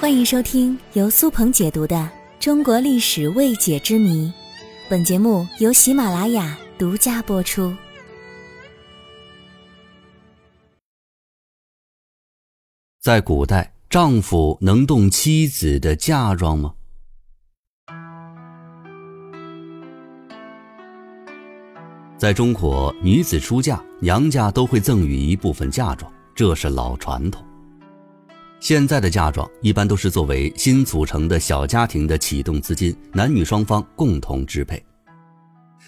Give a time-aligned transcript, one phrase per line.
[0.00, 1.94] 欢迎收听由苏鹏解读的
[2.42, 4.28] 《中国历史未解之谜》，
[4.88, 7.76] 本节目由喜马拉雅独家播出。
[12.98, 16.74] 在古代，丈夫能动妻子的嫁妆吗？
[22.16, 27.44] 在中国，女子出嫁，娘家都会赠予一部分嫁妆，这是老传统。
[28.60, 34.80] 现在的嫁妆一般都是作为新组成的小家庭的启动资金，男女双方共同支配。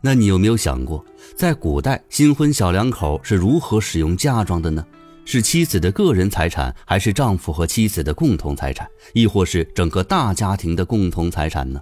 [0.00, 1.02] 那你有没有想过，
[1.36, 4.84] 在古代新婚小两口是如何使用嫁妆的呢？
[5.24, 11.80] 是妻子的个人财产，还是丈夫和妻子的共同财产，亦或是整个大家庭的共同财产呢？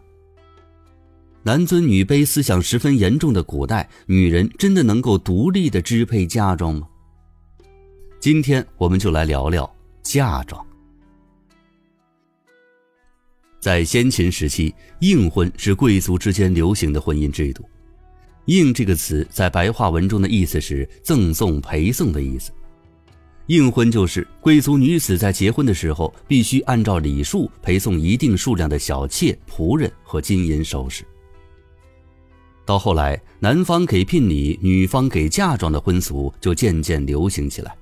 [1.43, 6.87] 男尊女卑思想十分严重的古代，女人真的能够独立的支配嫁妆吗？
[8.21, 9.71] 今天我们就来聊聊
[10.03, 10.65] 嫁妆。
[13.65, 17.67] 在先秦时期，应婚是贵族之间流行的婚姻制度。
[18.45, 22.53] 应这个词在白话文中的意思是赠送、陪送的意思。
[23.47, 31.03] 应婚就是贵族女子在结婚的时候，必须按照礼数陪送一定数量的小妾、仆人和金银首饰。
[32.67, 37.71] 到后来，男方给聘礼，女方给嫁妆的婚俗就渐渐流行起来。《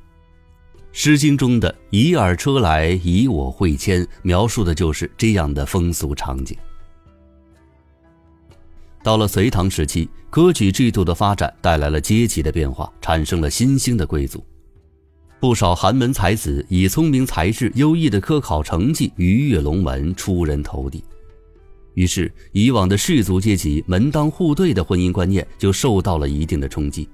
[0.95, 6.55] 诗经》中的“以尔车来，以我会迁”，描述的就是这样的风俗场景。
[9.03, 14.45] 到了隋唐时期，科举制度的发展带来了阶级的变化，产生了新兴的贵族。
[15.41, 21.03] 不少寒门才子以聪明才智、优异的科考成绩鱼跃龙门，出人头地。
[21.95, 27.09] 于是，以往的士族阶级门当户对的婚姻观念就受到了一定的冲击。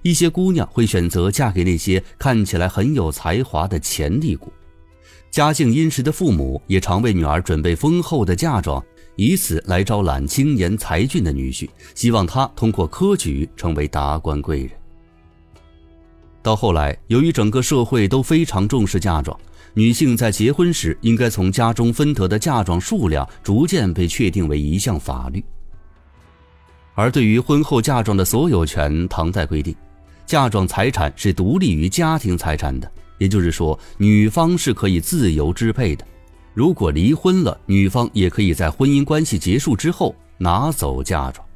[0.00, 4.50] 一些姑娘会选择嫁给那些看起来很有才华的潜力股，
[5.30, 8.82] 家境殷实的父母也常为女儿准备丰厚的嫁妆，
[9.16, 14.70] 以此来招揽青年才俊的女婿，希望她通过科举成为达官贵人。
[16.42, 19.38] 到后来，由于整个社会都非常重视嫁妆，
[19.74, 25.44] 女性在结婚时应该从家中分得的嫁妆数量逐渐被确定为一项法律，
[26.94, 29.72] 而对于婚后嫁妆的所有权，唐代规定。
[30.26, 36.06] 嫁妆财产是独立于家庭财产的，也就是说，女方是可以自由支配的。
[36.54, 41.46] 如果离婚了，女方也可以在婚姻关系结束之后拿走嫁妆。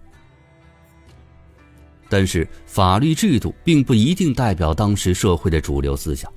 [2.09, 6.33] 但是，法律制度并不一定代表当时社会的主流思想。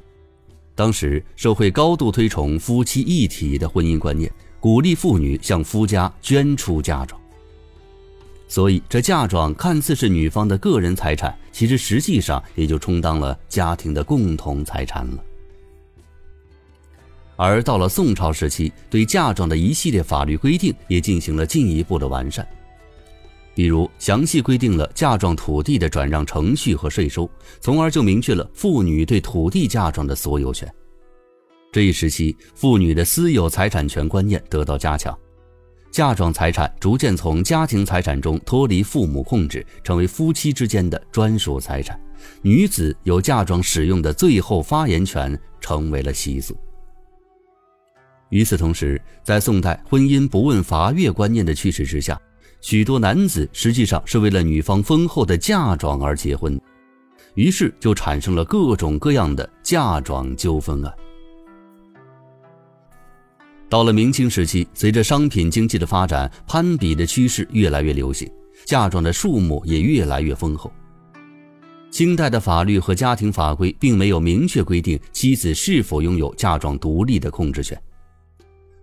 [0.76, 7.19] 当时社会高度推崇夫妻一体的婚姻观念，鼓励妇女向夫家捐出嫁妆。
[8.50, 15.24] 所以，这嫁妆看似是女方的个人财产，其实实际上也就充当了家庭的共同财产了。
[17.36, 22.46] 而到了宋朝时期，对嫁妆的一系列法律规定也进行了进一步的完善，
[23.54, 27.30] 比如详细规定了嫁妆土地的转让程序和税收，
[27.62, 30.68] 从而就明确了妇女对土地嫁妆的所有权。
[31.72, 35.16] 这一时期，妇女的私有财产权观念得到加强。
[35.92, 42.00] 嫁妆财产逐渐从家庭财产中脱离父母控制，成为夫妻之间的专属财产。
[42.42, 46.56] 女子有嫁妆使用的最后发言权，成为了习俗。
[48.30, 52.20] 与此同时，在宋代婚姻不问罚阅观念的驱使之下，
[52.62, 56.60] 许多男子实际上是为了女方丰厚的嫁妆而结婚，
[57.34, 60.94] 于是就产生了各种各样的嫁妆纠纷案。
[63.70, 68.28] 到了明清时期，随着商品经济的发展，攀比的趋势越来越流行，
[68.66, 70.72] 嫁妆的数目也越来越丰厚。
[71.92, 77.80] 清代的法律和家庭法规并没有明确规定妻子是否拥有嫁妆独立的控制权，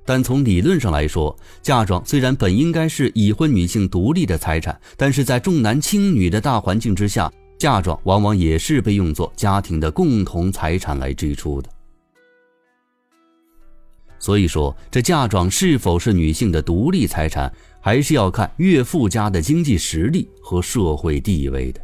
[0.04, 11.68] 但从理论上来说，嫁妆虽然本应该是已婚女性独立的财产，但是在重男轻女的大环境之下，嫁妆往往也是被用作家庭的共同财产来支出的。
[14.18, 21.80] 所以说，这嫁妆是否是女性的独立财产，还是要看岳父家的经济实力和社会地位的。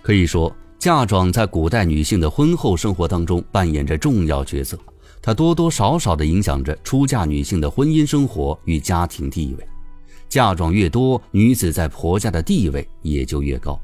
[0.00, 4.78] 可以说，嫁妆在古代女性的婚后生活当中扮演着重要角色，
[5.20, 9.68] 它多多少少的影响着出嫁女性的婚姻生活与家庭地位。
[10.28, 13.78] 嫁妆越多，女子在婆家的地位也就越高。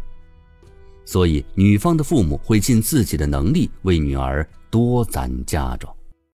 [1.04, 5.92] 所以，女方的父母会尽自己的能力为女儿多攒嫁妆。